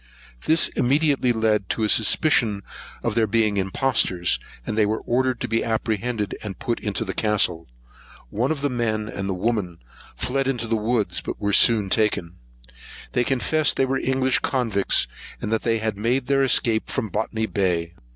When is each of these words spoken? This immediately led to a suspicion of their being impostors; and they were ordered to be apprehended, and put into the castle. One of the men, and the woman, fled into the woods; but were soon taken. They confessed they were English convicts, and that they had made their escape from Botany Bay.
This 0.45 0.67
immediately 0.69 1.31
led 1.31 1.69
to 1.69 1.83
a 1.83 1.87
suspicion 1.87 2.63
of 3.03 3.13
their 3.13 3.27
being 3.27 3.57
impostors; 3.57 4.39
and 4.65 4.75
they 4.75 4.83
were 4.83 5.01
ordered 5.01 5.39
to 5.41 5.47
be 5.47 5.63
apprehended, 5.63 6.33
and 6.41 6.57
put 6.57 6.79
into 6.79 7.05
the 7.05 7.13
castle. 7.13 7.67
One 8.31 8.49
of 8.49 8.61
the 8.61 8.69
men, 8.71 9.07
and 9.07 9.29
the 9.29 9.35
woman, 9.35 9.77
fled 10.15 10.47
into 10.47 10.65
the 10.65 10.75
woods; 10.75 11.21
but 11.21 11.39
were 11.39 11.53
soon 11.53 11.91
taken. 11.91 12.37
They 13.11 13.23
confessed 13.23 13.75
they 13.77 13.85
were 13.85 13.99
English 13.99 14.39
convicts, 14.39 15.05
and 15.39 15.51
that 15.53 15.61
they 15.61 15.77
had 15.77 15.99
made 15.99 16.25
their 16.25 16.41
escape 16.41 16.89
from 16.89 17.09
Botany 17.09 17.45
Bay. 17.45 17.93